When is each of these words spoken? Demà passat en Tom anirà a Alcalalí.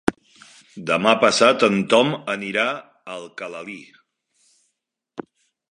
Demà 0.89 1.11
passat 1.23 1.65
en 1.67 1.77
Tom 1.93 2.09
anirà 2.35 2.65
a 2.73 2.81
Alcalalí. 3.19 3.79